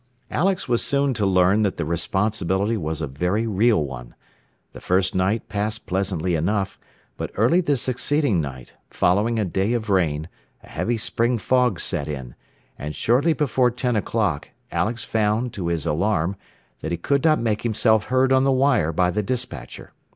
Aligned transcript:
Alex 0.31 0.67
was 0.67 0.83
soon 0.83 1.13
to 1.13 1.27
learn 1.27 1.61
that 1.61 1.77
the 1.77 1.85
responsibility 1.85 2.75
was 2.75 3.01
a 3.01 3.05
very 3.07 3.45
real 3.45 3.85
one. 3.85 4.15
The 4.73 4.81
first 4.81 5.13
night 5.13 5.47
passed 5.47 5.85
pleasantly 5.85 6.33
enough, 6.33 6.79
but 7.17 7.29
early 7.35 7.61
the 7.61 7.77
succeeding 7.77 8.41
night, 8.41 8.73
following 8.89 9.37
a 9.37 9.45
day 9.45 9.73
of 9.73 9.91
rain, 9.91 10.27
a 10.63 10.69
heavy 10.69 10.97
spring 10.97 11.37
fog 11.37 11.79
set 11.79 12.07
in, 12.07 12.33
and 12.79 12.95
shortly 12.95 13.33
before 13.33 13.69
ten 13.69 13.95
o'clock 13.95 14.49
Alex 14.71 15.03
found, 15.03 15.53
to 15.53 15.67
his 15.67 15.85
alarm, 15.85 16.35
that 16.79 16.89
he 16.91 16.97
could 16.97 17.23
not 17.23 17.39
make 17.39 17.61
himself 17.61 18.05
heard 18.05 18.33
on 18.33 18.43
the 18.43 18.51
wire 18.51 18.91
by 18.91 19.11
the 19.11 19.21
despatcher. 19.21 19.93